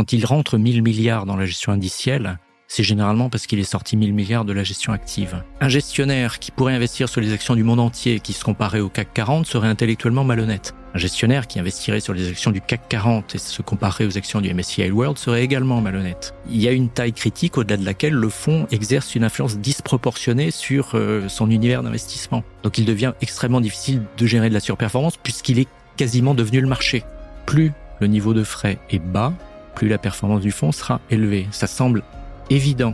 Quand 0.00 0.14
il 0.14 0.24
rentre 0.24 0.56
1000 0.56 0.82
milliards 0.82 1.26
dans 1.26 1.36
la 1.36 1.44
gestion 1.44 1.72
indicielle, 1.72 2.38
c'est 2.68 2.82
généralement 2.82 3.28
parce 3.28 3.46
qu'il 3.46 3.58
est 3.58 3.64
sorti 3.64 3.98
1000 3.98 4.14
milliards 4.14 4.46
de 4.46 4.54
la 4.54 4.64
gestion 4.64 4.94
active. 4.94 5.44
Un 5.60 5.68
gestionnaire 5.68 6.38
qui 6.38 6.52
pourrait 6.52 6.72
investir 6.72 7.10
sur 7.10 7.20
les 7.20 7.34
actions 7.34 7.54
du 7.54 7.64
monde 7.64 7.80
entier 7.80 8.18
qui 8.18 8.32
se 8.32 8.42
comparait 8.42 8.80
au 8.80 8.88
CAC 8.88 9.12
40 9.12 9.44
serait 9.44 9.68
intellectuellement 9.68 10.24
malhonnête. 10.24 10.74
Un 10.94 10.98
gestionnaire 10.98 11.46
qui 11.46 11.60
investirait 11.60 12.00
sur 12.00 12.14
les 12.14 12.30
actions 12.30 12.50
du 12.50 12.62
CAC 12.62 12.88
40 12.88 13.34
et 13.34 13.38
se 13.38 13.60
comparait 13.60 14.06
aux 14.06 14.16
actions 14.16 14.40
du 14.40 14.54
MSCI 14.54 14.90
World 14.90 15.18
serait 15.18 15.44
également 15.44 15.82
malhonnête. 15.82 16.34
Il 16.48 16.62
y 16.62 16.66
a 16.66 16.72
une 16.72 16.88
taille 16.88 17.12
critique 17.12 17.58
au-delà 17.58 17.76
de 17.76 17.84
laquelle 17.84 18.14
le 18.14 18.30
fonds 18.30 18.66
exerce 18.70 19.14
une 19.14 19.24
influence 19.24 19.58
disproportionnée 19.58 20.50
sur 20.50 20.92
euh, 20.94 21.28
son 21.28 21.50
univers 21.50 21.82
d'investissement. 21.82 22.42
Donc 22.62 22.78
il 22.78 22.86
devient 22.86 23.12
extrêmement 23.20 23.60
difficile 23.60 24.00
de 24.16 24.26
gérer 24.26 24.48
de 24.48 24.54
la 24.54 24.60
surperformance 24.60 25.18
puisqu'il 25.18 25.58
est 25.58 25.68
quasiment 25.98 26.34
devenu 26.34 26.62
le 26.62 26.68
marché. 26.68 27.04
Plus 27.44 27.72
le 28.00 28.06
niveau 28.06 28.32
de 28.32 28.44
frais 28.44 28.78
est 28.88 28.98
bas, 28.98 29.34
plus 29.80 29.88
la 29.88 29.96
performance 29.96 30.42
du 30.42 30.50
fonds 30.50 30.72
sera 30.72 31.00
élevée. 31.08 31.48
Ça 31.52 31.66
semble 31.66 32.02
évident, 32.50 32.92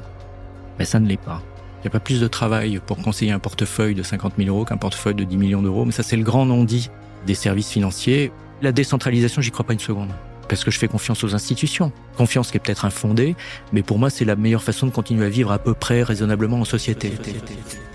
mais 0.78 0.84
ça 0.84 1.00
ne 1.00 1.08
l'est 1.08 1.16
pas. 1.20 1.42
Il 1.78 1.82
n'y 1.82 1.88
a 1.88 1.90
pas 1.90 1.98
plus 1.98 2.20
de 2.20 2.28
travail 2.28 2.80
pour 2.86 2.96
conseiller 2.98 3.32
un 3.32 3.40
portefeuille 3.40 3.96
de 3.96 4.04
50 4.04 4.34
000 4.38 4.48
euros 4.48 4.64
qu'un 4.64 4.76
portefeuille 4.76 5.16
de 5.16 5.24
10 5.24 5.36
millions 5.36 5.62
d'euros, 5.62 5.84
mais 5.84 5.90
ça 5.90 6.04
c'est 6.04 6.16
le 6.16 6.22
grand 6.22 6.46
non-dit 6.46 6.90
des 7.26 7.34
services 7.34 7.70
financiers. 7.70 8.30
La 8.62 8.70
décentralisation, 8.70 9.42
j'y 9.42 9.50
crois 9.50 9.66
pas 9.66 9.72
une 9.72 9.80
seconde. 9.80 10.10
Parce 10.48 10.62
que 10.62 10.70
je 10.70 10.78
fais 10.78 10.86
confiance 10.86 11.24
aux 11.24 11.34
institutions. 11.34 11.90
Confiance 12.16 12.52
qui 12.52 12.56
est 12.56 12.60
peut-être 12.60 12.84
infondée, 12.84 13.34
mais 13.72 13.82
pour 13.82 13.98
moi, 13.98 14.08
c'est 14.08 14.24
la 14.24 14.36
meilleure 14.36 14.62
façon 14.62 14.86
de 14.86 14.92
continuer 14.92 15.26
à 15.26 15.28
vivre 15.28 15.50
à 15.50 15.58
peu 15.58 15.74
près 15.74 16.04
raisonnablement 16.04 16.60
en 16.60 16.64
société. 16.64 17.12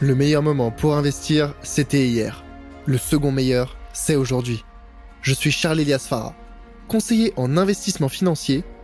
Le 0.02 0.16
meilleur 0.16 0.44
moment 0.44 0.70
pour 0.70 0.98
investir, 0.98 1.54
c'était 1.64 2.06
hier. 2.06 2.44
Le 2.86 2.98
second 2.98 3.32
meilleur, 3.32 3.78
c'est 3.94 4.18
aujourd'hui. 4.18 4.66
Je 5.22 5.34
suis 5.34 5.52
Charles 5.52 5.80
Elias 5.80 6.06
Farah, 6.10 6.36
conseiller 6.90 7.32
en 7.38 7.56
investissement 7.56 8.10
financier 8.10 8.66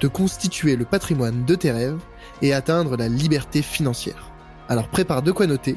de 0.00 0.08
constituer 0.08 0.76
le 0.76 0.84
patrimoine 0.84 1.44
de 1.44 1.54
tes 1.54 1.70
rêves 1.70 2.00
et 2.42 2.52
atteindre 2.52 2.96
la 2.96 3.08
liberté 3.08 3.62
financière. 3.62 4.32
Alors 4.68 4.88
prépare 4.88 5.22
de 5.22 5.32
quoi 5.32 5.46
noter, 5.46 5.76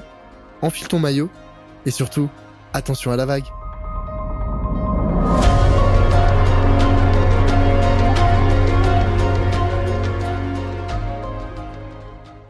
enfile 0.61 0.87
ton 0.87 0.99
maillot 0.99 1.29
et 1.85 1.91
surtout, 1.91 2.29
attention 2.73 3.11
à 3.11 3.17
la 3.17 3.25
vague. 3.25 3.45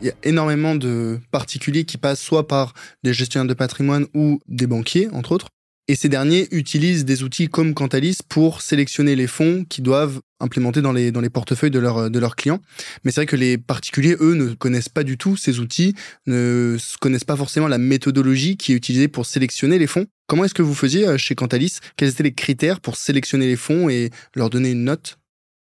Il 0.01 0.07
y 0.07 0.09
a 0.09 0.15
énormément 0.23 0.75
de 0.75 1.19
particuliers 1.31 1.85
qui 1.85 1.97
passent 1.97 2.19
soit 2.19 2.45
par 2.45 2.73
des 3.03 3.13
gestionnaires 3.13 3.47
de 3.47 3.53
patrimoine 3.53 4.05
ou 4.13 4.41
des 4.49 4.67
banquiers, 4.67 5.07
entre 5.13 5.31
autres, 5.31 5.47
et 5.87 5.95
ces 5.95 6.07
derniers 6.07 6.47
utilisent 6.51 7.03
des 7.03 7.23
outils 7.23 7.49
comme 7.49 7.73
Cantalis 7.73 8.19
pour 8.29 8.61
sélectionner 8.61 9.15
les 9.15 9.27
fonds 9.27 9.65
qui 9.67 9.81
doivent 9.81 10.21
implémenter 10.39 10.81
dans 10.81 10.93
les, 10.93 11.11
dans 11.11 11.19
les 11.19 11.29
portefeuilles 11.29 11.71
de, 11.71 11.79
leur, 11.79 12.09
de 12.09 12.19
leurs 12.19 12.35
clients. 12.35 12.61
Mais 13.03 13.11
c'est 13.11 13.21
vrai 13.21 13.25
que 13.25 13.35
les 13.35 13.57
particuliers, 13.57 14.15
eux, 14.19 14.35
ne 14.35 14.53
connaissent 14.53 14.89
pas 14.89 15.03
du 15.03 15.17
tout 15.17 15.35
ces 15.35 15.59
outils, 15.59 15.93
ne 16.25 16.77
connaissent 17.01 17.25
pas 17.25 17.35
forcément 17.35 17.67
la 17.67 17.77
méthodologie 17.77 18.55
qui 18.55 18.71
est 18.71 18.75
utilisée 18.75 19.09
pour 19.09 19.25
sélectionner 19.25 19.77
les 19.77 19.87
fonds. 19.87 20.05
Comment 20.27 20.45
est-ce 20.45 20.53
que 20.53 20.61
vous 20.61 20.73
faisiez 20.73 21.05
euh, 21.05 21.17
chez 21.17 21.35
Cantalis? 21.35 21.79
Quels 21.97 22.09
étaient 22.09 22.23
les 22.23 22.33
critères 22.33 22.79
pour 22.79 22.95
sélectionner 22.95 23.47
les 23.47 23.57
fonds 23.57 23.89
et 23.89 24.09
leur 24.35 24.49
donner 24.49 24.71
une 24.71 24.85
note? 24.85 25.17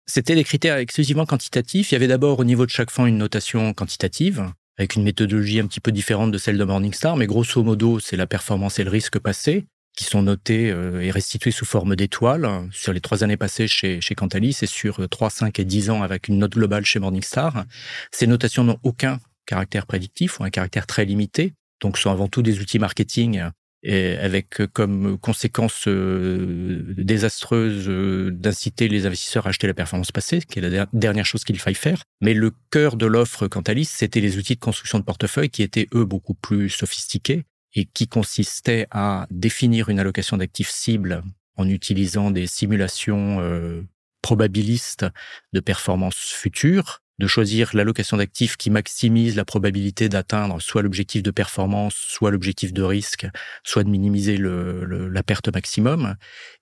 C'était 0.06 0.34
des 0.34 0.44
critères 0.44 0.78
exclusivement 0.78 1.26
quantitatifs. 1.26 1.92
Il 1.92 1.94
y 1.94 1.96
avait 1.96 2.08
d'abord 2.08 2.40
au 2.40 2.44
niveau 2.44 2.66
de 2.66 2.70
chaque 2.70 2.90
fonds 2.90 3.06
une 3.06 3.18
notation 3.18 3.72
quantitative 3.72 4.50
avec 4.78 4.94
une 4.94 5.02
méthodologie 5.02 5.58
un 5.58 5.66
petit 5.66 5.80
peu 5.80 5.90
différente 5.90 6.30
de 6.30 6.38
celle 6.38 6.56
de 6.56 6.62
Morningstar, 6.62 7.16
mais 7.16 7.26
grosso 7.26 7.64
modo, 7.64 7.98
c'est 7.98 8.16
la 8.16 8.28
performance 8.28 8.78
et 8.78 8.84
le 8.84 8.90
risque 8.90 9.18
passé 9.18 9.64
qui 9.98 10.04
sont 10.04 10.22
notés 10.22 10.70
euh, 10.70 11.02
et 11.02 11.10
restitués 11.10 11.50
sous 11.50 11.64
forme 11.64 11.96
d'étoiles 11.96 12.48
sur 12.70 12.92
les 12.92 13.00
trois 13.00 13.24
années 13.24 13.36
passées 13.36 13.66
chez, 13.66 14.00
chez 14.00 14.14
Cantalis 14.14 14.56
et 14.62 14.66
sur 14.66 15.08
3, 15.08 15.28
5 15.28 15.58
et 15.58 15.64
10 15.64 15.90
ans 15.90 16.02
avec 16.02 16.28
une 16.28 16.38
note 16.38 16.52
globale 16.52 16.84
chez 16.84 17.00
Morningstar. 17.00 17.64
Ces 18.12 18.28
notations 18.28 18.62
n'ont 18.62 18.78
aucun 18.84 19.18
caractère 19.44 19.86
prédictif 19.86 20.38
ou 20.38 20.44
un 20.44 20.50
caractère 20.50 20.86
très 20.86 21.04
limité, 21.04 21.52
donc 21.80 21.98
sont 21.98 22.12
avant 22.12 22.28
tout 22.28 22.42
des 22.42 22.60
outils 22.60 22.78
marketing 22.78 23.42
et 23.82 24.16
avec 24.18 24.62
comme 24.72 25.18
conséquence 25.18 25.88
euh, 25.88 26.94
désastreuse 26.96 27.88
euh, 27.88 28.30
d'inciter 28.30 28.86
les 28.86 29.04
investisseurs 29.04 29.46
à 29.46 29.50
acheter 29.50 29.66
la 29.66 29.74
performance 29.74 30.12
passée, 30.12 30.40
qui 30.40 30.60
est 30.60 30.62
la 30.62 30.86
dernière 30.92 31.26
chose 31.26 31.42
qu'il 31.42 31.58
faille 31.58 31.74
faire. 31.74 32.04
Mais 32.20 32.34
le 32.34 32.52
cœur 32.70 32.96
de 32.96 33.06
l'offre 33.06 33.48
Cantalis, 33.48 33.86
c'était 33.86 34.20
les 34.20 34.36
outils 34.38 34.54
de 34.54 34.60
construction 34.60 35.00
de 35.00 35.04
portefeuille 35.04 35.50
qui 35.50 35.64
étaient, 35.64 35.88
eux, 35.92 36.04
beaucoup 36.04 36.34
plus 36.34 36.70
sophistiqués 36.70 37.44
et 37.74 37.84
qui 37.84 38.08
consistait 38.08 38.86
à 38.90 39.26
définir 39.30 39.88
une 39.88 39.98
allocation 39.98 40.36
d'actifs 40.36 40.70
cible 40.70 41.22
en 41.56 41.68
utilisant 41.68 42.30
des 42.30 42.46
simulations 42.46 43.40
euh, 43.40 43.82
probabilistes 44.22 45.06
de 45.52 45.60
performance 45.60 46.16
future, 46.16 47.02
de 47.18 47.26
choisir 47.26 47.70
l'allocation 47.74 48.16
d'actifs 48.16 48.56
qui 48.56 48.70
maximise 48.70 49.36
la 49.36 49.44
probabilité 49.44 50.08
d'atteindre 50.08 50.60
soit 50.60 50.82
l'objectif 50.82 51.22
de 51.22 51.30
performance, 51.30 51.94
soit 51.94 52.30
l'objectif 52.30 52.72
de 52.72 52.82
risque, 52.82 53.26
soit 53.64 53.84
de 53.84 53.88
minimiser 53.88 54.36
la 54.38 55.22
perte 55.22 55.52
maximum. 55.52 56.14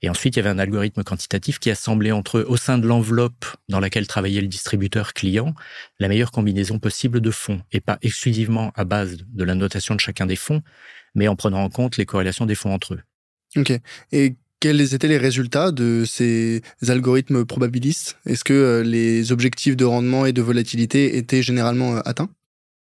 Et 0.03 0.09
ensuite, 0.09 0.37
il 0.37 0.39
y 0.39 0.41
avait 0.41 0.51
un 0.51 0.59
algorithme 0.59 1.03
quantitatif 1.03 1.59
qui 1.59 1.71
assemblait 1.71 2.13
entre 2.13 2.39
eux, 2.39 2.47
au 2.49 2.57
sein 2.57 2.79
de 2.79 2.87
l'enveloppe 2.87 3.47
dans 3.69 3.81
laquelle 3.81 4.07
travaillait 4.07 4.41
le 4.41 4.49
distributeur 4.49 5.13
client, 5.13 5.55
la 5.99 6.09
meilleure 6.09 6.33
combinaison 6.33 6.79
possible 6.79 7.21
de 7.21 7.31
fonds, 7.31 7.61
et 7.73 7.81
pas 7.81 7.99
exclusivement 8.03 8.73
à 8.77 8.85
base 8.85 9.19
de 9.27 9.45
la 9.45 9.55
notation 9.55 9.95
de 9.95 10.01
chacun 10.01 10.27
des 10.27 10.37
fonds, 10.37 10.63
mais 11.15 11.29
en 11.29 11.37
prenant 11.37 11.63
en 11.63 11.69
compte 11.69 11.97
les 11.97 12.07
corrélations 12.07 12.47
des 12.47 12.55
fonds 12.55 12.73
entre 12.73 12.95
eux. 12.95 13.03
Ok. 13.57 13.73
Et 14.13 14.37
quels 14.67 14.95
étaient 14.95 15.07
les 15.07 15.17
résultats 15.17 15.71
de 15.71 16.03
ces 16.05 16.61
algorithmes 16.89 17.45
probabilistes? 17.45 18.19
Est-ce 18.27 18.43
que 18.43 18.53
euh, 18.53 18.83
les 18.83 19.31
objectifs 19.31 19.77
de 19.77 19.85
rendement 19.85 20.27
et 20.27 20.33
de 20.33 20.43
volatilité 20.43 21.19
étaient 21.19 21.41
généralement 21.41 21.99
euh, 21.99 22.01
atteints? 22.05 22.31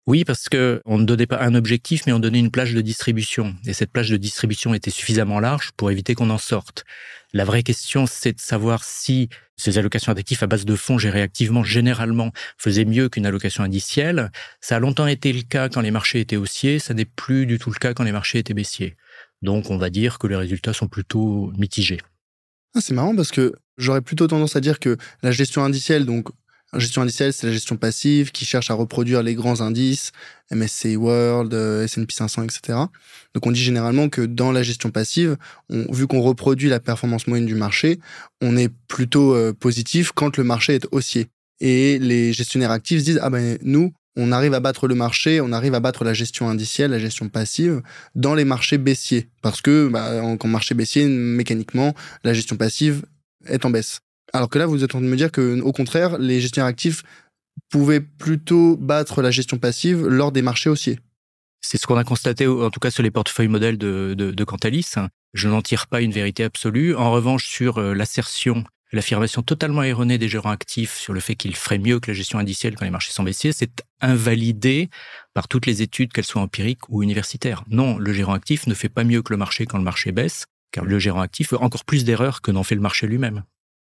Oui, 0.08 0.24
parce 0.24 0.48
que 0.48 0.82
on 0.86 0.98
ne 0.98 1.04
donnait 1.04 1.26
pas 1.26 1.42
un 1.42 1.54
objectif, 1.54 2.04
mais 2.08 2.14
on 2.14 2.20
donnait 2.20 2.40
une 2.40 2.50
plage 2.50 2.74
de 2.74 2.80
distribution. 2.80 3.56
Et 3.66 3.74
cette 3.74 3.92
plage 3.92 4.10
de 4.10 4.16
distribution 4.16 4.74
était 4.74 4.90
suffisamment 4.90 5.42
large 5.42 5.72
pour 5.76 5.92
éviter 5.92 6.16
qu'on 6.16 6.30
en 6.30 6.38
sorte. 6.38 6.86
La 7.34 7.44
vraie 7.44 7.64
question, 7.64 8.06
c'est 8.06 8.32
de 8.32 8.40
savoir 8.40 8.86
si 8.86 9.28
ces 9.58 9.78
allocations 9.78 10.14
d'actifs 10.14 10.44
à 10.44 10.48
base 10.48 10.64
de 10.64 10.78
fonds 10.78 10.98
gérés 10.98 11.22
activement, 11.22 11.66
généralement, 11.66 12.32
faisaient 12.58 12.86
mieux 12.86 13.10
qu'une 13.10 13.26
allocation 13.26 13.66
indicielle. 13.66 14.32
Ça 14.62 14.78
a 14.78 14.80
longtemps 14.80 15.08
été 15.08 15.34
le 15.34 15.42
cas 15.42 15.68
quand 15.68 15.82
les 15.82 15.92
marchés 15.92 16.22
étaient 16.22 16.38
haussiers, 16.38 16.80
ça 16.80 16.94
n'est 16.94 17.04
plus 17.04 17.46
du 17.46 17.60
tout 17.60 17.70
le 17.70 17.76
cas 17.76 17.94
quand 17.94 18.06
les 18.06 18.14
marchés 18.14 18.40
étaient 18.40 18.54
baissiers. 18.54 18.96
Donc, 19.46 19.70
on 19.70 19.78
va 19.78 19.90
dire 19.90 20.20
que 20.20 20.28
les 20.28 20.36
résultats 20.36 20.74
sont 20.74 20.88
plutôt 20.88 21.54
mitigés. 21.58 22.02
Ah, 22.76 22.82
c'est 22.82 22.94
marrant 22.94 23.16
parce 23.16 23.32
que 23.32 23.54
j'aurais 23.78 24.02
plutôt 24.02 24.28
tendance 24.28 24.56
à 24.56 24.60
dire 24.60 24.80
que 24.80 24.98
la 25.24 25.32
gestion 25.32 25.64
indicielle, 25.64 26.06
gestion 26.74 27.08
c'est 27.08 27.44
la 27.44 27.54
gestion 27.54 27.78
passive 27.78 28.32
qui 28.32 28.44
cherche 28.44 28.70
à 28.70 28.74
reproduire 28.74 29.24
les 29.24 29.36
grands 29.36 29.62
indices, 29.62 30.12
MSCI 30.52 30.98
World, 30.98 31.54
S&P 31.54 32.14
500, 32.14 32.44
etc. 32.44 32.80
Donc 33.34 33.46
on 33.46 33.52
dit 33.52 33.64
généralement 33.64 34.10
que 34.10 34.22
dans 34.22 34.52
la 34.52 34.64
gestion 34.64 34.90
passive, 34.92 35.38
vu 35.70 36.08
qu'on 36.08 36.22
reproduit 36.22 36.68
la 36.68 36.80
performance 36.80 37.28
moyenne 37.28 37.46
du 37.46 37.56
marché, 37.56 38.00
on 38.42 38.58
est 38.58 38.74
plutôt 38.88 39.36
euh, 39.36 39.54
positif 39.54 40.12
quand 40.12 40.38
le 40.38 40.44
marché 40.44 40.76
est 40.76 40.88
haussier. 40.92 41.28
Et 41.62 41.98
les 42.00 42.34
gestionnaires 42.34 42.72
actifs 42.72 43.04
disent 43.04 43.20
ah 43.22 43.30
ben 43.30 43.58
nous 43.62 43.94
on 44.16 44.32
arrive 44.32 44.54
à 44.54 44.60
battre 44.60 44.88
le 44.88 44.96
marché, 44.96 45.42
on 45.42 45.52
arrive 45.52 45.74
à 45.74 45.80
battre 45.80 46.04
la 46.04 46.14
gestion 46.14 46.50
indicielle, 46.50 46.92
la 46.92 47.00
gestion 47.00 47.30
passive 47.30 47.82
dans 48.16 48.34
les 48.34 48.46
marchés 48.46 48.78
baissiers 48.78 49.30
parce 49.42 49.62
que 49.62 49.88
bah, 49.88 50.24
en, 50.24 50.48
marché 50.48 50.74
baissier 50.74 51.08
mécaniquement 51.08 51.94
la 52.24 52.34
gestion 52.34 52.56
passive 52.56 53.04
est 53.46 53.66
en 53.66 53.70
baisse. 53.70 54.00
Alors 54.34 54.50
que 54.50 54.58
là, 54.58 54.66
vous 54.66 54.84
êtes 54.84 54.96
en 54.96 55.00
train 55.00 55.06
de 55.06 55.12
me 55.12 55.18
dire 55.18 55.32
que, 55.32 55.62
au 55.62 55.72
contraire, 55.72 56.18
les 56.18 56.42
gestionnaires 56.42 56.68
actifs 56.68 57.04
pouvaient 57.70 58.02
plutôt 58.02 58.76
battre 58.78 59.22
la 59.22 59.32
gestion 59.32 59.58
passive 59.58 60.06
lors 60.08 60.32
des 60.32 60.42
marchés 60.42 60.70
haussiers. 60.70 61.00
C'est 61.62 61.80
ce 61.80 61.88
qu'on 61.88 61.98
a 61.98 62.04
constaté, 62.04 62.46
en 62.48 62.70
tout 62.70 62.80
cas 62.80 62.92
sur 62.92 63.02
les 63.02 63.12
portefeuilles 63.12 63.48
modèles 63.48 63.78
de, 63.78 64.14
de, 64.14 64.44
Cantalis. 64.44 64.94
Je 65.34 65.50
n'en 65.50 65.62
tire 65.62 65.88
pas 65.88 66.02
une 66.02 66.12
vérité 66.12 66.44
absolue. 66.44 66.96
En 66.96 67.12
revanche, 67.12 67.48
sur 67.48 67.80
euh, 67.80 67.94
l'assertion, 67.94 68.64
l'affirmation 68.96 69.44
totalement 69.44 69.84
erronée 69.84 70.18
des 70.18 70.28
gérants 70.28 70.52
actifs 70.52 70.96
sur 70.96 71.14
le 71.14 71.20
fait 71.20 71.36
qu'ils 71.36 71.56
feraient 71.56 71.78
mieux 71.78 72.00
que 72.00 72.10
la 72.10 72.16
gestion 72.16 72.40
indicielle 72.40 72.76
quand 72.76 72.86
les 72.86 72.92
marchés 72.92 73.12
sont 73.12 73.24
baissiers, 73.24 73.52
c'est 73.52 73.84
invalidé 74.02 74.90
par 75.34 75.48
toutes 75.48 75.66
les 75.66 75.82
études, 75.82 76.14
qu'elles 76.14 76.26
soient 76.26 76.42
empiriques 76.42 76.90
ou 76.90 77.04
universitaires. 77.04 77.64
Non, 77.70 77.98
le 77.98 78.14
gérant 78.14 78.34
actif 78.34 78.68
ne 78.68 78.74
fait 78.74 78.90
pas 78.90 79.04
mieux 79.04 79.22
que 79.22 79.34
le 79.34 79.38
marché 79.38 79.66
quand 79.66 79.78
le 79.78 79.84
marché 79.84 80.12
baisse, 80.12 80.46
car 80.72 80.86
le 80.86 80.98
gérant 80.98 81.22
actif 81.22 81.50
fait 81.50 81.58
encore 81.58 81.86
plus 81.86 82.06
d'erreurs 82.06 82.42
que 82.42 82.52
n'en 82.52 82.64
fait 82.64 82.76
le 82.76 82.82
marché 82.82 83.06
lui-même. 83.06 83.44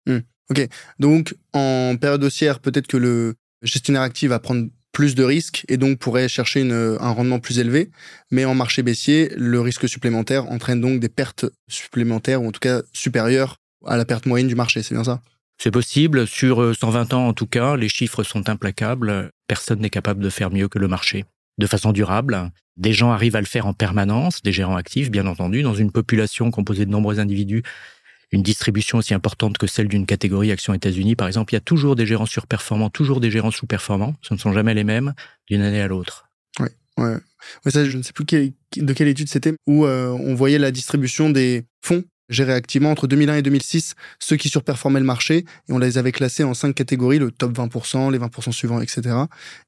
Hmm. 0.06 0.20
Ok, 0.50 0.68
donc 0.98 1.34
en 1.52 1.96
période 2.00 2.22
haussière, 2.22 2.60
peut-être 2.60 2.86
que 2.86 2.96
le 2.96 3.34
gestionnaire 3.62 4.02
actif 4.02 4.28
va 4.28 4.38
prendre 4.38 4.68
plus 4.92 5.14
de 5.14 5.24
risques 5.24 5.64
et 5.68 5.76
donc 5.76 5.98
pourrait 5.98 6.28
chercher 6.28 6.62
un 6.70 7.10
rendement 7.10 7.38
plus 7.38 7.58
élevé. 7.58 7.90
Mais 8.30 8.44
en 8.44 8.54
marché 8.54 8.82
baissier, 8.82 9.30
le 9.36 9.60
risque 9.60 9.88
supplémentaire 9.88 10.50
entraîne 10.50 10.80
donc 10.80 11.00
des 11.00 11.08
pertes 11.08 11.44
supplémentaires 11.68 12.42
ou 12.42 12.48
en 12.48 12.52
tout 12.52 12.60
cas 12.60 12.82
supérieures 12.92 13.58
à 13.86 13.96
la 13.96 14.04
perte 14.04 14.26
moyenne 14.26 14.48
du 14.48 14.54
marché. 14.54 14.82
C'est 14.82 14.94
bien 14.94 15.04
ça? 15.04 15.20
C'est 15.58 15.70
possible. 15.70 16.26
Sur 16.26 16.74
120 16.74 17.12
euh, 17.12 17.16
ans, 17.16 17.28
en 17.28 17.32
tout 17.32 17.46
cas, 17.46 17.76
les 17.76 17.88
chiffres 17.88 18.22
sont 18.22 18.48
implacables. 18.48 19.30
Personne 19.48 19.80
n'est 19.80 19.90
capable 19.90 20.22
de 20.22 20.30
faire 20.30 20.50
mieux 20.50 20.68
que 20.68 20.78
le 20.78 20.88
marché. 20.88 21.24
De 21.58 21.66
façon 21.66 21.92
durable, 21.92 22.50
des 22.76 22.92
gens 22.92 23.10
arrivent 23.10 23.36
à 23.36 23.40
le 23.40 23.46
faire 23.46 23.66
en 23.66 23.72
permanence, 23.72 24.42
des 24.42 24.52
gérants 24.52 24.76
actifs, 24.76 25.10
bien 25.10 25.26
entendu, 25.26 25.62
dans 25.62 25.74
une 25.74 25.90
population 25.90 26.50
composée 26.50 26.84
de 26.84 26.90
nombreux 26.90 27.18
individus 27.18 27.62
une 28.32 28.42
distribution 28.42 28.98
aussi 28.98 29.14
importante 29.14 29.58
que 29.58 29.66
celle 29.66 29.88
d'une 29.88 30.06
catégorie 30.06 30.50
action 30.50 30.74
États-Unis, 30.74 31.16
par 31.16 31.26
exemple, 31.28 31.52
il 31.52 31.56
y 31.56 31.58
a 31.58 31.62
toujours 31.62 31.96
des 31.96 32.06
gérants 32.06 32.26
surperformants, 32.26 32.90
toujours 32.90 33.20
des 33.20 33.30
gérants 33.30 33.50
sous-performants. 33.50 34.14
Ce 34.22 34.34
ne 34.34 34.38
sont 34.38 34.52
jamais 34.52 34.74
les 34.74 34.84
mêmes 34.84 35.14
d'une 35.46 35.62
année 35.62 35.80
à 35.80 35.86
l'autre. 35.86 36.28
Oui, 36.58 36.68
ouais. 36.98 37.16
ça, 37.70 37.84
je 37.84 37.96
ne 37.96 38.02
sais 38.02 38.12
plus 38.12 38.24
de 38.24 38.92
quelle 38.92 39.08
étude 39.08 39.28
c'était, 39.28 39.54
où 39.66 39.86
euh, 39.86 40.08
on 40.10 40.34
voyait 40.34 40.58
la 40.58 40.70
distribution 40.70 41.30
des 41.30 41.64
fonds 41.82 42.04
gérés 42.28 42.52
activement 42.52 42.90
entre 42.90 43.06
2001 43.06 43.36
et 43.36 43.42
2006, 43.42 43.94
ceux 44.18 44.36
qui 44.36 44.48
surperformaient 44.48 45.00
le 45.00 45.06
marché, 45.06 45.44
et 45.68 45.72
on 45.72 45.78
les 45.78 45.98
avait 45.98 46.12
classés 46.12 46.44
en 46.44 46.54
cinq 46.54 46.74
catégories, 46.74 47.18
le 47.18 47.30
top 47.30 47.56
20%, 47.56 48.10
les 48.10 48.18
20% 48.18 48.52
suivants, 48.52 48.80
etc. 48.80 49.16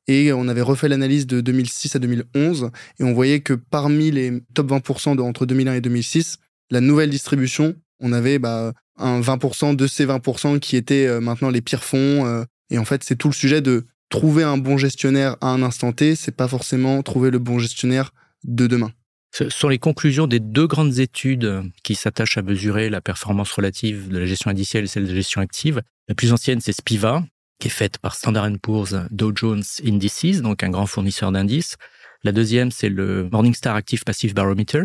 Et 0.06 0.32
on 0.32 0.48
avait 0.48 0.62
refait 0.62 0.88
l'analyse 0.88 1.26
de 1.26 1.40
2006 1.40 1.96
à 1.96 1.98
2011, 1.98 2.70
et 2.98 3.04
on 3.04 3.12
voyait 3.12 3.40
que 3.40 3.54
parmi 3.54 4.10
les 4.10 4.42
top 4.54 4.70
20% 4.70 5.16
de, 5.16 5.22
entre 5.22 5.46
2001 5.46 5.74
et 5.74 5.80
2006, 5.80 6.38
la 6.70 6.80
nouvelle 6.80 7.10
distribution 7.10 7.74
on 8.00 8.12
avait 8.12 8.38
bah, 8.38 8.72
un 8.96 9.20
20% 9.20 9.76
de 9.76 9.86
ces 9.86 10.06
20% 10.06 10.58
qui 10.58 10.76
étaient 10.76 11.06
euh, 11.06 11.20
maintenant 11.20 11.50
les 11.50 11.60
pires 11.60 11.84
fonds. 11.84 12.26
Euh, 12.26 12.44
et 12.70 12.78
en 12.78 12.84
fait, 12.84 13.02
c'est 13.04 13.16
tout 13.16 13.28
le 13.28 13.34
sujet 13.34 13.60
de 13.60 13.86
trouver 14.08 14.42
un 14.42 14.56
bon 14.56 14.76
gestionnaire 14.76 15.36
à 15.40 15.48
un 15.48 15.62
instant 15.62 15.92
T, 15.92 16.14
c'est 16.14 16.34
pas 16.34 16.48
forcément 16.48 17.02
trouver 17.02 17.30
le 17.30 17.38
bon 17.38 17.58
gestionnaire 17.58 18.12
de 18.44 18.66
demain. 18.66 18.92
Ce 19.30 19.48
sont 19.50 19.68
les 19.68 19.78
conclusions 19.78 20.26
des 20.26 20.40
deux 20.40 20.66
grandes 20.66 20.98
études 20.98 21.62
qui 21.82 21.94
s'attachent 21.94 22.38
à 22.38 22.42
mesurer 22.42 22.90
la 22.90 23.00
performance 23.00 23.52
relative 23.52 24.08
de 24.08 24.18
la 24.18 24.26
gestion 24.26 24.50
indicielle 24.50 24.84
et 24.84 24.86
celle 24.86 25.04
de 25.04 25.10
la 25.10 25.14
gestion 25.14 25.40
active. 25.40 25.82
La 26.08 26.14
plus 26.14 26.32
ancienne, 26.32 26.60
c'est 26.60 26.72
Spiva, 26.72 27.22
qui 27.58 27.68
est 27.68 27.72
faite 27.72 27.98
par 27.98 28.14
Standard 28.14 28.50
Poor's 28.62 28.94
Dow 29.10 29.32
Jones 29.34 29.62
Indices, 29.84 30.40
donc 30.42 30.62
un 30.62 30.70
grand 30.70 30.86
fournisseur 30.86 31.30
d'indices. 31.32 31.76
La 32.24 32.32
deuxième, 32.32 32.70
c'est 32.70 32.88
le 32.88 33.28
Morningstar 33.30 33.76
Active 33.76 34.02
Passive 34.04 34.34
Barometer, 34.34 34.84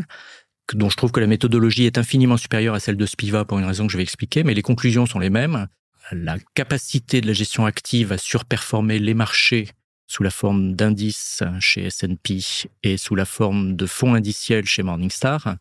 dont 0.73 0.89
je 0.89 0.97
trouve 0.97 1.11
que 1.11 1.19
la 1.19 1.27
méthodologie 1.27 1.85
est 1.85 1.97
infiniment 1.97 2.37
supérieure 2.37 2.75
à 2.75 2.79
celle 2.79 2.97
de 2.97 3.05
Spiva 3.05 3.45
pour 3.45 3.59
une 3.59 3.65
raison 3.65 3.87
que 3.87 3.93
je 3.93 3.97
vais 3.97 4.03
expliquer, 4.03 4.43
mais 4.43 4.53
les 4.53 4.61
conclusions 4.61 5.05
sont 5.05 5.19
les 5.19 5.29
mêmes. 5.29 5.67
La 6.11 6.37
capacité 6.53 7.21
de 7.21 7.27
la 7.27 7.33
gestion 7.33 7.65
active 7.65 8.11
à 8.11 8.17
surperformer 8.17 8.99
les 8.99 9.13
marchés 9.13 9.69
sous 10.13 10.21
la 10.21 10.29
forme 10.29 10.75
d'indices 10.75 11.41
chez 11.59 11.85
S&P 11.85 12.37
et 12.83 12.97
sous 12.97 13.15
la 13.15 13.25
forme 13.25 13.75
de 13.75 13.87
fonds 13.87 14.13
indiciels 14.13 14.67
chez 14.67 14.83
Morningstar 14.83 15.55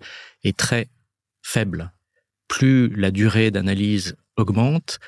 est 0.45 0.55
très 0.55 0.89
faible. 1.41 1.91
Plus 2.49 2.91
la 2.91 3.11
durée 3.11 3.51
d'analyse 3.51 4.15
augmente 4.37 5.01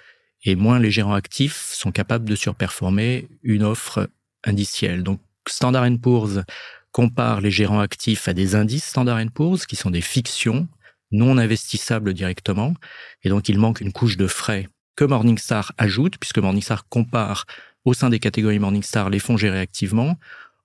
et 0.45 0.55
moins 0.55 0.79
les 0.79 0.91
gérants 0.91 1.13
actifs 1.13 1.73
sont 1.75 1.93
capables 1.93 2.25
de 2.25 2.37
surperformer 2.37 3.29
une 3.43 3.65
offre 3.65 4.09
indicielle. 4.45 5.03
Donc 5.03 5.21
Standard 5.47 5.91
Poor's 6.01 6.41
compare 6.91 7.43
les 7.43 7.51
gérants 7.51 7.81
actifs 7.81 8.29
à 8.29 8.33
des 8.33 8.55
indices 8.55 8.87
Standard 8.87 9.21
Poor's, 9.35 9.67
qui 9.67 9.77
sont 9.77 9.91
des 9.91 10.01
fictions 10.01 10.69
non 11.13 11.37
investissables 11.37 12.15
directement, 12.15 12.73
et 13.25 13.29
donc 13.29 13.51
il 13.51 13.59
manque 13.59 13.83
une 13.83 13.93
couche 13.93 14.17
de 14.17 14.27
frais 14.27 14.71
que 14.97 15.05
Morningstar 15.05 15.73
ajoute, 15.77 16.17
puisque 16.17 16.39
Morningstar 16.39 16.89
compare 16.89 17.45
au 17.85 17.95
sein 17.95 18.11
des 18.11 18.19
catégories 18.19 18.59
Morningstar 18.59 19.11
les 19.11 19.19
fonds 19.19 19.37
gérés 19.37 19.61
activement 19.61 20.17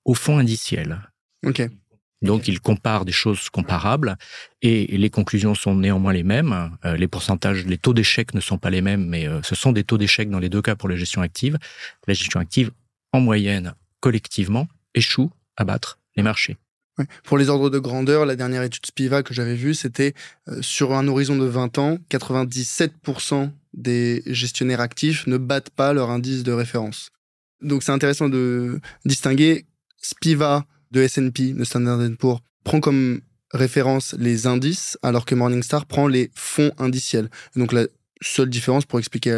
aux 0.05 0.13
fonds 0.13 0.37
indiciels. 0.37 0.99
Ok. 1.45 1.67
Donc, 2.21 2.49
il 2.49 2.59
compare 2.59 3.05
des 3.05 3.13
choses 3.13 3.49
comparables 3.49 4.17
et 4.61 4.97
les 4.97 5.09
conclusions 5.09 5.55
sont 5.55 5.75
néanmoins 5.75 6.11
les 6.11 6.23
mêmes. 6.23 6.71
Euh, 6.83 6.97
les 6.97 7.07
pourcentages, 7.07 7.65
les 7.65 7.77
taux 7.77 7.93
d'échec 7.93 8.33
ne 8.33 8.41
sont 8.41 8.57
pas 8.57 8.69
les 8.69 8.81
mêmes, 8.81 9.05
mais 9.05 9.27
euh, 9.27 9.41
ce 9.41 9.55
sont 9.55 9.71
des 9.71 9.85
taux 9.85 9.97
d'échec 9.97 10.29
dans 10.29 10.39
les 10.39 10.49
deux 10.49 10.61
cas 10.61 10.75
pour 10.75 10.89
la 10.89 10.97
gestion 10.97 11.21
active. 11.21 11.57
La 12.07 12.13
gestion 12.13 12.41
active, 12.41 12.71
en 13.13 13.21
moyenne, 13.21 13.73
collectivement, 14.01 14.67
échoue 14.93 15.31
à 15.55 15.63
battre 15.63 15.99
les 16.17 16.23
marchés. 16.23 16.57
Pour 17.23 17.37
les 17.37 17.47
ordres 17.47 17.69
de 17.69 17.79
grandeur, 17.79 18.25
la 18.25 18.35
dernière 18.35 18.63
étude 18.63 18.85
Spiva 18.85 19.23
que 19.23 19.33
j'avais 19.33 19.55
vue, 19.55 19.73
c'était 19.73 20.13
euh, 20.49 20.61
sur 20.61 20.93
un 20.93 21.07
horizon 21.07 21.37
de 21.37 21.45
20 21.45 21.77
ans, 21.77 21.97
97% 22.09 23.51
des 23.73 24.23
gestionnaires 24.25 24.81
actifs 24.81 25.27
ne 25.27 25.37
battent 25.37 25.69
pas 25.69 25.93
leur 25.93 26.09
indice 26.09 26.43
de 26.43 26.51
référence. 26.51 27.11
Donc 27.61 27.83
c'est 27.83 27.91
intéressant 27.91 28.29
de 28.29 28.79
distinguer 29.05 29.65
Spiva 29.97 30.65
de 30.91 31.01
S&P, 31.01 31.53
de 31.53 31.63
Standard 31.63 31.99
Poor's, 32.17 32.41
prend 32.63 32.79
comme 32.79 33.21
référence 33.51 34.15
les 34.17 34.47
indices, 34.47 34.97
alors 35.03 35.25
que 35.25 35.35
Morningstar 35.35 35.85
prend 35.85 36.07
les 36.07 36.31
fonds 36.35 36.71
indiciels. 36.77 37.29
Donc 37.55 37.73
la 37.73 37.85
seule 38.21 38.49
différence 38.49 38.85
pour 38.85 38.99
expliquer 38.99 39.31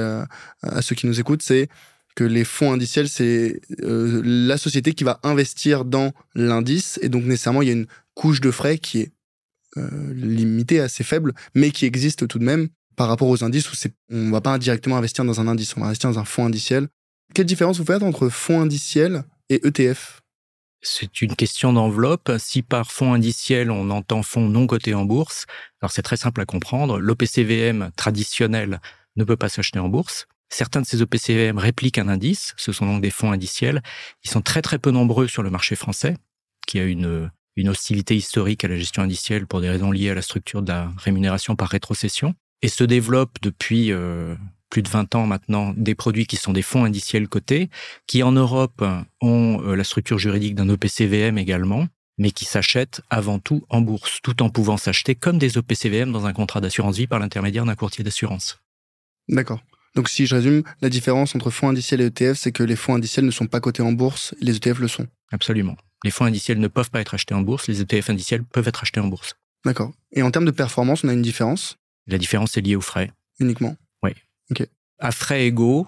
à 0.61 0.81
ceux 0.81 0.95
qui 0.95 1.07
nous 1.07 1.19
écoutent, 1.19 1.41
c'est 1.41 1.67
que 2.15 2.23
les 2.23 2.43
fonds 2.43 2.73
indiciels, 2.73 3.09
c'est 3.09 3.61
euh, 3.83 4.21
la 4.23 4.57
société 4.57 4.93
qui 4.93 5.03
va 5.03 5.19
investir 5.23 5.85
dans 5.85 6.11
l'indice. 6.35 6.99
Et 7.01 7.09
donc, 7.09 7.23
nécessairement, 7.23 7.61
il 7.61 7.67
y 7.67 7.71
a 7.71 7.73
une 7.73 7.87
couche 8.13 8.41
de 8.41 8.51
frais 8.51 8.77
qui 8.77 8.99
est 8.99 9.11
euh, 9.77 10.13
limitée, 10.13 10.79
assez 10.79 11.03
faible, 11.03 11.33
mais 11.55 11.71
qui 11.71 11.85
existe 11.85 12.27
tout 12.27 12.39
de 12.39 12.43
même 12.43 12.67
par 12.95 13.07
rapport 13.07 13.27
aux 13.27 13.43
indices 13.43 13.71
où 13.71 13.75
on 14.09 14.15
ne 14.15 14.31
va 14.31 14.41
pas 14.41 14.57
directement 14.57 14.97
investir 14.97 15.25
dans 15.25 15.39
un 15.39 15.47
indice, 15.47 15.75
on 15.77 15.81
va 15.81 15.87
investir 15.87 16.09
dans 16.11 16.19
un 16.19 16.25
fonds 16.25 16.45
indiciel. 16.45 16.87
Quelle 17.33 17.45
différence 17.45 17.77
vous 17.77 17.85
faites 17.85 18.03
entre 18.03 18.29
fonds 18.29 18.61
indiciel 18.61 19.23
et 19.49 19.65
ETF 19.65 20.21
c'est 20.83 21.21
une 21.21 21.35
question 21.35 21.73
d'enveloppe. 21.73 22.31
Si 22.39 22.63
par 22.63 22.91
fonds 22.91 23.13
indiciel, 23.13 23.69
on 23.69 23.91
entend 23.91 24.23
fonds 24.23 24.49
non 24.49 24.65
cotés 24.65 24.95
en 24.95 25.05
bourse, 25.05 25.45
alors 25.79 25.91
c'est 25.91 26.01
très 26.01 26.17
simple 26.17 26.41
à 26.41 26.45
comprendre. 26.45 26.99
L'OPCVM 26.99 27.91
traditionnel 27.95 28.81
ne 29.15 29.23
peut 29.23 29.37
pas 29.37 29.47
s'acheter 29.47 29.77
en 29.77 29.89
bourse. 29.89 30.27
Certains 30.49 30.81
de 30.81 30.87
ces 30.87 31.01
OPCVM 31.03 31.59
répliquent 31.59 31.99
un 31.99 32.07
indice, 32.07 32.53
ce 32.57 32.71
sont 32.71 32.85
donc 32.87 33.01
des 33.01 33.11
fonds 33.11 33.31
indiciels. 33.31 33.83
Ils 34.23 34.29
sont 34.31 34.41
très 34.41 34.61
très 34.61 34.79
peu 34.79 34.89
nombreux 34.91 35.27
sur 35.27 35.43
le 35.43 35.51
marché 35.51 35.75
français, 35.75 36.17
qui 36.65 36.79
a 36.79 36.83
une, 36.83 37.29
une 37.55 37.69
hostilité 37.69 38.15
historique 38.15 38.63
à 38.63 38.67
la 38.67 38.75
gestion 38.75 39.03
indicielle 39.03 39.45
pour 39.45 39.61
des 39.61 39.69
raisons 39.69 39.91
liées 39.91 40.09
à 40.09 40.15
la 40.15 40.21
structure 40.21 40.61
de 40.61 40.71
la 40.71 40.91
rémunération 40.97 41.55
par 41.55 41.69
rétrocession, 41.69 42.33
et 42.61 42.67
se 42.67 42.83
développent 42.83 43.37
depuis 43.41 43.91
euh, 43.91 44.35
plus 44.69 44.81
de 44.81 44.89
20 44.89 45.15
ans 45.15 45.27
maintenant 45.27 45.73
des 45.75 45.95
produits 45.95 46.25
qui 46.25 46.37
sont 46.37 46.53
des 46.53 46.61
fonds 46.61 46.85
indiciels 46.85 47.27
cotés, 47.27 47.69
qui 48.07 48.23
en 48.23 48.31
Europe 48.31 48.83
ont 49.21 49.61
euh, 49.63 49.75
la 49.75 49.83
structure 49.83 50.17
juridique 50.17 50.55
d'un 50.55 50.69
OPCVM 50.69 51.37
également, 51.37 51.87
mais 52.17 52.31
qui 52.31 52.45
s'achètent 52.45 53.01
avant 53.09 53.39
tout 53.39 53.63
en 53.69 53.81
bourse, 53.81 54.19
tout 54.23 54.41
en 54.41 54.49
pouvant 54.49 54.77
s'acheter 54.77 55.15
comme 55.15 55.37
des 55.37 55.57
OPCVM 55.57 56.11
dans 56.11 56.25
un 56.25 56.33
contrat 56.33 56.61
d'assurance 56.61 56.97
vie 56.97 57.07
par 57.07 57.19
l'intermédiaire 57.19 57.65
d'un 57.65 57.75
courtier 57.75 58.03
d'assurance. 58.03 58.59
D'accord. 59.27 59.61
Donc 59.95 60.07
si 60.07 60.25
je 60.25 60.35
résume, 60.35 60.63
la 60.81 60.89
différence 60.89 61.35
entre 61.35 61.49
fonds 61.49 61.69
indiciels 61.69 62.01
et 62.01 62.05
ETF, 62.05 62.37
c'est 62.37 62.51
que 62.51 62.63
les 62.63 62.77
fonds 62.77 62.95
indiciels 62.95 63.25
ne 63.25 63.31
sont 63.31 63.47
pas 63.47 63.59
cotés 63.59 63.83
en 63.83 63.91
bourse, 63.91 64.33
les 64.39 64.55
ETF 64.55 64.79
le 64.79 64.87
sont. 64.87 65.07
Absolument. 65.31 65.75
Les 66.03 66.11
fonds 66.11 66.25
indiciels 66.25 66.59
ne 66.59 66.67
peuvent 66.67 66.89
pas 66.89 67.01
être 67.01 67.13
achetés 67.13 67.33
en 67.33 67.41
bourse, 67.41 67.67
les 67.67 67.81
ETF 67.81 68.09
indiciels 68.09 68.43
peuvent 68.43 68.67
être 68.67 68.83
achetés 68.83 68.99
en 68.99 69.07
bourse. 69.07 69.35
D'accord. 69.65 69.91
Et 70.13 70.23
en 70.23 70.31
termes 70.31 70.45
de 70.45 70.51
performance, 70.51 71.03
on 71.03 71.09
a 71.09 71.13
une 71.13 71.21
différence? 71.21 71.77
La 72.11 72.17
différence 72.17 72.57
est 72.57 72.61
liée 72.61 72.75
aux 72.75 72.81
frais. 72.81 73.11
Uniquement 73.39 73.75
Oui. 74.03 74.11
Ok. 74.51 74.67
À 74.99 75.11
frais 75.11 75.45
égaux, 75.45 75.87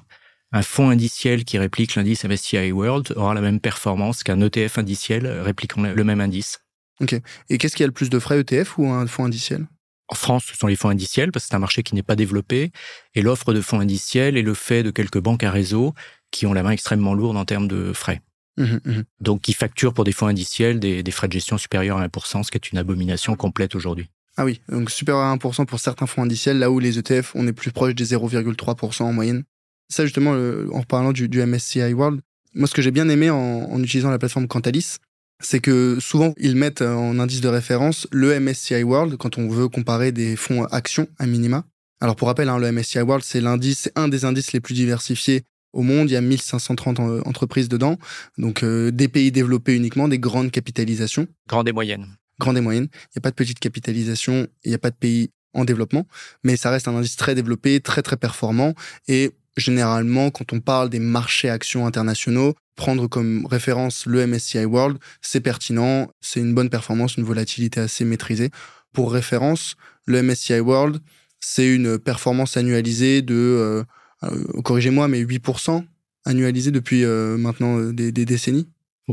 un 0.52 0.62
fonds 0.64 0.90
indiciel 0.90 1.46
qui 1.46 1.58
réplique 1.58 1.96
l'indice 1.96 2.24
MSCI 2.24 2.72
World 2.72 3.14
aura 3.16 3.34
la 3.34 3.42
même 3.42 3.60
performance 3.60 4.24
qu'un 4.24 4.40
ETF 4.42 4.78
indiciel 4.78 5.28
répliquant 5.28 5.82
le 5.82 6.04
même 6.04 6.22
indice. 6.22 6.60
Ok. 7.02 7.20
Et 7.50 7.58
qu'est-ce 7.58 7.76
qui 7.76 7.84
a 7.84 7.88
le 7.88 7.92
plus 7.92 8.10
de 8.10 8.20
frais, 8.20 8.40
ETF 8.40 8.78
ou 8.78 8.88
un 8.88 9.06
fonds 9.08 9.26
indiciel? 9.26 9.68
En 10.10 10.16
France, 10.16 10.46
ce 10.46 10.58
sont 10.58 10.68
les 10.68 10.76
fonds 10.76 10.90
indiciels, 10.90 11.32
parce 11.32 11.46
que 11.46 11.50
c'est 11.50 11.56
un 11.56 11.60
marché 11.60 11.82
qui 11.82 11.96
n'est 11.96 12.04
pas 12.04 12.16
développé. 12.16 12.72
Et 13.16 13.22
l'offre 13.22 13.54
de 13.54 13.62
fonds 13.62 13.80
indiciels 13.80 14.38
est 14.38 14.42
le 14.42 14.54
fait 14.54 14.84
de 14.84 14.92
quelques 14.92 15.20
banques 15.20 15.44
à 15.44 15.52
réseau 15.52 15.94
qui 16.32 16.46
ont 16.46 16.54
la 16.54 16.64
main 16.64 16.72
extrêmement 16.72 17.14
lourde 17.14 17.38
en 17.38 17.46
termes 17.46 17.68
de 17.68 17.94
frais. 17.94 18.22
Mmh 18.58 18.78
mmh 18.86 19.02
Donc, 19.22 19.42
qui 19.42 19.54
facturent 19.54 19.94
pour 19.94 20.04
des 20.04 20.12
fonds 20.12 20.28
indiciels 20.28 20.80
des, 20.80 21.04
frais 21.12 21.28
de 21.28 21.34
gestion 21.34 21.58
supérieurs 21.58 21.98
à 21.98 22.08
1%, 22.08 22.44
ce 22.44 22.52
qui 22.52 22.58
est 22.58 22.72
une 22.72 22.78
abomination 22.78 23.36
complète 23.36 23.76
aujourd'hui. 23.76 24.10
Ah 24.38 24.46
oui, 24.46 24.62
donc 24.68 24.90
supérieur 24.90 25.24
à 25.24 25.36
1% 25.36 25.66
pour 25.66 25.80
certains 25.80 26.08
fonds 26.08 26.24
indiciels, 26.24 26.58
là 26.58 26.72
où 26.72 26.80
les 26.80 26.98
ETF, 26.98 27.34
on 27.36 27.48
est 27.48 27.54
plus 27.54 27.72
proche 27.72 27.94
des 27.94 28.06
0,3% 28.06 29.04
en 29.04 29.14
moyenne. 29.14 29.44
Ça, 29.90 30.06
justement, 30.06 30.36
en 30.74 30.82
parlant 30.84 31.12
du, 31.12 31.28
MSCI 31.28 31.94
World, 31.94 32.22
moi, 32.56 32.68
ce 32.68 32.74
que 32.74 32.82
j'ai 32.82 32.92
bien 32.92 33.10
aimé 33.10 33.30
en, 33.30 33.82
utilisant 33.82 34.10
la 34.10 34.18
plateforme 34.18 34.48
Cantalis, 34.48 34.98
c'est 35.40 35.60
que 35.60 35.98
souvent 36.00 36.34
ils 36.38 36.56
mettent 36.56 36.82
en 36.82 37.20
indice 37.20 37.42
de 37.42 37.48
référence 37.48 38.08
le 38.12 38.40
MSCI 38.40 38.84
World 38.84 39.18
quand 39.18 39.38
on 39.38 39.48
veut 39.50 39.68
comparer 39.68 40.12
des 40.12 40.36
fonds 40.36 40.66
actions 40.66 41.08
à 41.20 41.26
minima. 41.26 41.66
Alors 42.00 42.16
pour 42.16 42.28
rappel, 42.28 42.50
hein, 42.50 42.58
le 42.58 42.72
MSCI 42.72 43.00
World 43.00 43.24
c'est 43.24 43.42
l'indice, 43.42 43.80
c'est 43.82 43.98
un 43.98 44.08
des 44.08 44.26
indices 44.26 44.54
les 44.54 44.60
plus 44.60 44.74
diversifiés 44.74 45.44
au 45.74 45.82
monde. 45.82 46.10
Il 46.10 46.14
y 46.14 46.16
a 46.16 46.22
1530 46.22 47.00
entreprises 47.26 47.68
dedans, 47.68 47.98
donc 48.38 48.64
euh, 48.64 48.92
des 48.92 49.08
pays 49.08 49.32
développés 49.32 49.76
uniquement, 49.76 50.08
des 50.08 50.20
grandes 50.20 50.52
capitalisations. 50.52 51.28
Grandes 51.48 51.68
et 51.68 51.74
moyennes. 51.74 52.08
Grandes 52.40 52.58
et 52.58 52.62
moyennes. 52.62 52.88
Il 52.92 53.18
n'y 53.18 53.20
a 53.20 53.22
pas 53.22 53.32
de 53.32 53.36
petite 53.36 53.60
capitalisation, 53.60 54.48
il 54.64 54.70
n'y 54.70 54.76
a 54.76 54.80
pas 54.80 54.90
de 54.90 54.96
pays 54.96 55.30
en 55.54 55.66
développement, 55.66 56.08
mais 56.44 56.58
ça 56.58 56.72
reste 56.72 56.88
un 56.88 56.96
indice 56.96 57.16
très 57.16 57.36
développé, 57.36 57.80
très 57.80 58.02
très 58.02 58.18
performant 58.18 58.74
et 59.08 59.32
généralement, 59.58 60.32
quand 60.32 60.54
on 60.54 60.60
parle 60.60 60.90
des 60.90 61.00
marchés 61.00 61.50
actions 61.50 61.86
internationaux, 61.86 62.56
prendre 62.76 63.08
comme 63.08 63.46
référence 63.46 64.06
le 64.06 64.26
MSCI 64.26 64.66
World, 64.66 64.98
c'est 65.22 65.42
pertinent, 65.42 66.10
c'est 66.22 66.40
une 66.40 66.54
bonne 66.54 66.70
performance, 66.70 67.18
une 67.18 67.24
volatilité 67.24 67.80
assez 67.80 68.06
maîtrisée. 68.06 68.50
Pour 68.94 69.14
référence, 69.14 69.76
le 70.06 70.22
MSCI 70.22 70.60
World, 70.60 71.00
c'est 71.40 71.68
une 71.68 72.00
performance 72.00 72.58
annualisée 72.58 73.22
de, 73.22 73.36
euh, 73.36 73.84
euh, 74.24 74.62
corrigez-moi, 74.62 75.08
mais 75.08 75.22
8% 75.24 75.84
annualisée 76.26 76.72
depuis 76.72 77.04
euh, 77.04 77.38
maintenant 77.38 77.80
des, 77.92 78.12
décennies 78.12 78.68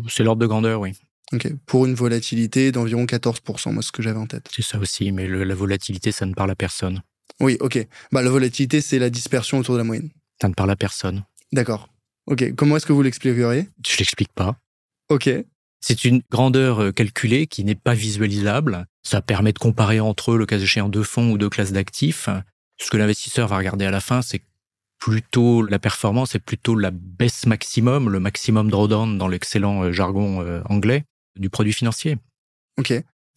C'est 0.08 0.22
l'ordre 0.22 0.40
de 0.40 0.46
grandeur, 0.46 0.80
oui. 0.80 0.92
Ok, 1.32 1.48
pour 1.66 1.86
une 1.86 1.94
volatilité 1.94 2.72
d'environ 2.72 3.04
14%, 3.04 3.72
moi, 3.72 3.82
ce 3.82 3.92
que 3.92 4.02
j'avais 4.02 4.18
en 4.18 4.26
tête. 4.26 4.48
C'est 4.52 4.62
ça 4.62 4.78
aussi, 4.78 5.12
mais 5.12 5.28
la 5.28 5.54
volatilité, 5.54 6.10
ça 6.10 6.26
ne 6.26 6.34
parle 6.34 6.50
à 6.50 6.56
personne. 6.56 7.02
Oui, 7.38 7.56
ok. 7.60 7.86
Bah, 8.10 8.22
la 8.22 8.30
volatilité, 8.30 8.80
c'est 8.80 8.98
la 8.98 9.10
dispersion 9.10 9.58
autour 9.58 9.74
de 9.74 9.78
la 9.78 9.84
moyenne. 9.84 10.10
Ça 10.40 10.48
ne 10.48 10.54
parle 10.54 10.70
à 10.70 10.76
personne. 10.76 11.24
D'accord. 11.52 11.88
Ok, 12.26 12.54
comment 12.54 12.76
est-ce 12.76 12.86
que 12.86 12.92
vous 12.92 13.02
l'expliqueriez? 13.02 13.68
Je 13.86 13.96
l'explique 13.98 14.32
pas. 14.32 14.56
Ok. 15.08 15.30
C'est 15.80 16.04
une 16.04 16.20
grandeur 16.30 16.82
euh, 16.82 16.92
calculée 16.92 17.46
qui 17.46 17.64
n'est 17.64 17.74
pas 17.74 17.94
visualisable. 17.94 18.86
Ça 19.02 19.22
permet 19.22 19.52
de 19.52 19.58
comparer 19.58 20.00
entre 20.00 20.32
eux 20.32 20.38
le 20.38 20.46
cas 20.46 20.58
échéant 20.58 20.88
deux 20.88 21.02
fonds 21.02 21.30
ou 21.30 21.38
deux 21.38 21.48
classes 21.48 21.72
d'actifs. 21.72 22.28
Ce 22.78 22.90
que 22.90 22.96
l'investisseur 22.96 23.48
va 23.48 23.56
regarder 23.56 23.86
à 23.86 23.90
la 23.90 24.00
fin, 24.00 24.20
c'est 24.20 24.42
plutôt 24.98 25.62
la 25.62 25.78
performance 25.78 26.34
et 26.34 26.38
plutôt 26.38 26.76
la 26.76 26.90
baisse 26.90 27.46
maximum, 27.46 28.10
le 28.10 28.20
maximum 28.20 28.70
drawdown 28.70 29.16
dans 29.16 29.28
l'excellent 29.28 29.84
euh, 29.84 29.92
jargon 29.92 30.42
euh, 30.42 30.60
anglais 30.66 31.04
du 31.38 31.50
produit 31.50 31.72
financier. 31.72 32.16
Ok. 32.78 32.92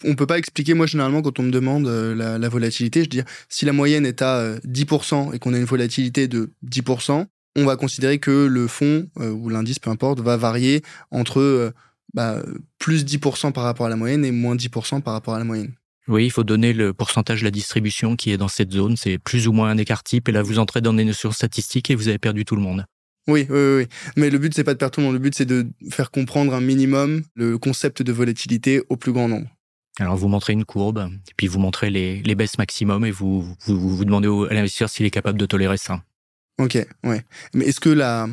On 0.05 0.15
peut 0.15 0.27
pas 0.27 0.37
expliquer, 0.37 0.73
moi 0.73 0.85
généralement 0.85 1.21
quand 1.21 1.39
on 1.39 1.43
me 1.43 1.51
demande 1.51 1.87
la, 1.87 2.37
la 2.37 2.49
volatilité, 2.49 3.03
je 3.03 3.09
dis 3.09 3.21
si 3.47 3.65
la 3.65 3.73
moyenne 3.73 4.05
est 4.05 4.21
à 4.21 4.55
10% 4.65 5.33
et 5.33 5.39
qu'on 5.39 5.53
a 5.53 5.57
une 5.57 5.63
volatilité 5.63 6.27
de 6.27 6.51
10%, 6.65 7.25
on 7.55 7.65
va 7.65 7.75
considérer 7.77 8.19
que 8.19 8.45
le 8.45 8.67
fonds 8.67 9.07
ou 9.17 9.47
l'indice, 9.47 9.79
peu 9.79 9.91
importe, 9.91 10.19
va 10.19 10.35
varier 10.35 10.81
entre 11.11 11.73
bah, 12.13 12.41
plus 12.79 13.05
10% 13.05 13.51
par 13.51 13.63
rapport 13.63 13.85
à 13.85 13.89
la 13.89 13.95
moyenne 13.95 14.25
et 14.25 14.31
moins 14.31 14.55
10% 14.55 15.01
par 15.01 15.13
rapport 15.13 15.35
à 15.35 15.39
la 15.39 15.45
moyenne. 15.45 15.73
Oui, 16.07 16.25
il 16.25 16.31
faut 16.31 16.43
donner 16.43 16.73
le 16.73 16.93
pourcentage 16.93 17.39
de 17.39 17.45
la 17.45 17.51
distribution 17.51 18.15
qui 18.15 18.31
est 18.31 18.37
dans 18.37 18.49
cette 18.49 18.71
zone. 18.73 18.97
C'est 18.97 19.17
plus 19.17 19.47
ou 19.47 19.53
moins 19.53 19.69
un 19.69 19.77
écart 19.77 20.03
type. 20.03 20.27
Et 20.27 20.31
là, 20.31 20.41
vous 20.41 20.59
entrez 20.59 20.81
dans 20.81 20.93
des 20.93 21.05
notions 21.05 21.31
statistiques 21.31 21.89
et 21.89 21.95
vous 21.95 22.09
avez 22.09 22.19
perdu 22.19 22.43
tout 22.43 22.55
le 22.55 22.61
monde. 22.61 22.85
Oui, 23.27 23.47
oui, 23.49 23.77
oui. 23.77 23.87
Mais 24.17 24.29
le 24.29 24.37
but, 24.37 24.53
c'est 24.53 24.63
pas 24.63 24.73
de 24.73 24.77
perdre 24.77 24.93
tout 24.93 25.01
le 25.01 25.05
monde. 25.05 25.13
Le 25.13 25.19
but, 25.19 25.33
c'est 25.35 25.45
de 25.45 25.67
faire 25.89 26.11
comprendre 26.11 26.53
un 26.53 26.61
minimum 26.61 27.23
le 27.35 27.57
concept 27.57 28.01
de 28.01 28.11
volatilité 28.11 28.81
au 28.89 28.97
plus 28.97 29.13
grand 29.13 29.29
nombre. 29.29 29.47
Alors, 29.99 30.17
vous 30.17 30.27
montrez 30.27 30.53
une 30.53 30.65
courbe, 30.65 31.09
et 31.29 31.33
puis 31.37 31.47
vous 31.47 31.59
montrez 31.59 31.89
les, 31.89 32.21
les 32.23 32.35
baisses 32.35 32.57
maximum 32.57 33.05
et 33.05 33.11
vous, 33.11 33.41
vous, 33.65 33.95
vous 33.95 34.05
demandez 34.05 34.27
à 34.49 34.53
l'investisseur 34.53 34.89
s'il 34.89 35.05
est 35.05 35.11
capable 35.11 35.37
de 35.37 35.45
tolérer 35.45 35.77
ça. 35.77 36.03
Ok, 36.59 36.77
ouais. 37.03 37.23
Mais 37.53 37.65
est-ce 37.65 37.79
que 37.79 37.89
la 37.89 38.27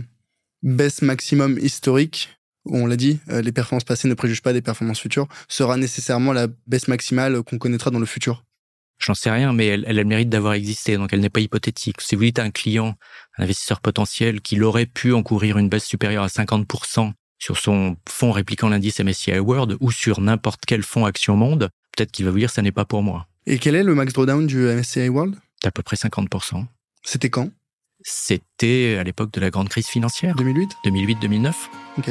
baisse 0.62 1.02
maximum 1.02 1.59
historique 1.59 2.30
on 2.66 2.87
l'a 2.87 2.97
dit, 2.97 3.18
euh, 3.30 3.40
les 3.40 3.52
performances 3.52 3.85
passées 3.85 4.09
ne 4.09 4.14
préjugent 4.14 4.42
pas 4.42 4.52
des 4.52 4.62
performances 4.62 5.00
futures, 5.00 5.28
sera 5.49 5.76
nécessairement 5.76 6.32
la 6.32 6.47
baisse 6.66 6.88
maximale 6.88 7.42
qu'on 7.42 7.59
connaîtra 7.59 7.90
dans 7.90 7.99
le 7.99 8.06
futur? 8.06 8.44
J'en 9.00 9.14
sais 9.14 9.30
rien, 9.30 9.52
mais 9.52 9.66
elle, 9.66 9.87
a 9.87 9.92
le 9.92 10.04
mérite 10.04 10.28
d'avoir 10.28 10.52
existé, 10.52 10.97
donc 10.97 11.12
elle 11.12 11.21
n'est 11.21 11.30
pas 11.30 11.40
hypothétique. 11.40 12.00
Si 12.00 12.14
vous 12.14 12.25
dites 12.25 12.38
à 12.38 12.42
un 12.42 12.50
client, 12.50 12.97
un 13.38 13.45
investisseur 13.45 13.80
potentiel, 13.80 14.40
qu'il 14.40 14.62
aurait 14.62 14.87
pu 14.87 15.12
encourir 15.12 15.59
une 15.59 15.69
baisse 15.69 15.87
supérieure 15.87 16.25
à 16.25 16.28
50% 16.28 17.12
sur 17.38 17.57
son 17.57 17.97
fonds 18.09 18.33
répliquant 18.33 18.69
l'indice 18.69 19.00
MSCI 19.00 19.38
World 19.38 19.78
ou 19.80 19.90
sur 19.90 20.21
n'importe 20.21 20.61
quel 20.66 20.83
fonds 20.83 21.07
Action 21.07 21.37
Monde, 21.37 21.71
peut-être 21.97 22.12
qu'il 22.12 22.26
va 22.26 22.30
vous 22.30 22.38
dire 22.38 22.50
ça 22.50 22.62
n'est 22.62 22.73
pas 22.73 22.85
pour 22.85 23.02
moi. 23.02 23.26
Et 23.47 23.59
quel 23.59 23.75
est 23.75 23.83
le 23.83 23.95
max 23.95 24.12
drawdown 24.12 24.47
du 24.47 24.59
MSCI 24.59 25.09
World? 25.09 25.37
À 25.64 25.71
peu 25.71 25.83
près 25.83 25.97
50%. 25.97 26.66
C'était 27.02 27.30
quand? 27.30 27.50
C'était 28.02 28.97
à 28.99 29.04
l'époque 29.04 29.33
de 29.33 29.40
la 29.40 29.50
grande 29.50 29.69
crise 29.69 29.87
financière. 29.87 30.35
2008 30.37 30.71
2008-2009. 30.85 31.52
Ok. 31.99 32.11